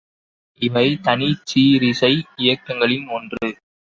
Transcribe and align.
இவை 0.61 0.85
தனிச்சீரிசை 1.01 2.11
இயக்கங்களின் 2.35 3.07
ஒன்று. 3.09 3.49